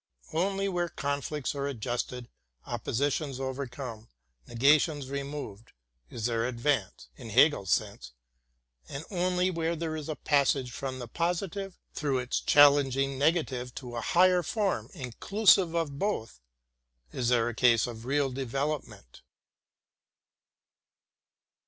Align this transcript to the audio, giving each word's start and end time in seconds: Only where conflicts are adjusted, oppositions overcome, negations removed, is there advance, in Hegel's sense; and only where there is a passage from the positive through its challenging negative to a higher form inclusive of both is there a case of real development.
Only 0.33 0.67
where 0.67 0.89
conflicts 0.89 1.53
are 1.53 1.67
adjusted, 1.67 2.27
oppositions 2.65 3.39
overcome, 3.39 4.09
negations 4.47 5.11
removed, 5.11 5.73
is 6.09 6.25
there 6.25 6.47
advance, 6.47 7.09
in 7.17 7.29
Hegel's 7.29 7.69
sense; 7.69 8.11
and 8.89 9.05
only 9.11 9.51
where 9.51 9.75
there 9.75 9.95
is 9.95 10.09
a 10.09 10.15
passage 10.15 10.71
from 10.71 10.97
the 10.97 11.07
positive 11.07 11.77
through 11.93 12.17
its 12.17 12.39
challenging 12.39 13.19
negative 13.19 13.75
to 13.75 13.95
a 13.95 14.01
higher 14.01 14.41
form 14.41 14.89
inclusive 14.95 15.75
of 15.75 15.99
both 15.99 16.41
is 17.13 17.29
there 17.29 17.47
a 17.49 17.53
case 17.53 17.85
of 17.85 18.05
real 18.07 18.31
development. 18.31 19.21